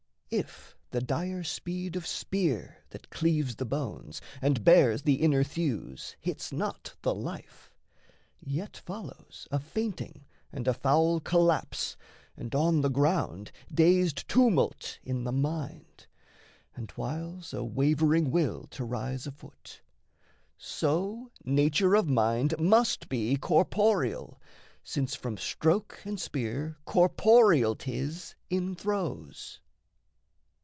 [0.33, 6.15] If the dire speed of spear that cleaves the bones And bares the inner thews
[6.21, 7.73] hits not the life,
[8.39, 11.97] Yet follows a fainting and a foul collapse,
[12.37, 16.07] And, on the ground, dazed tumult in the mind,
[16.77, 19.81] And whiles a wavering will to rise afoot.
[20.57, 24.39] So nature of mind must be corporeal,
[24.81, 29.59] since From stroke and spear corporeal 'tis in throes.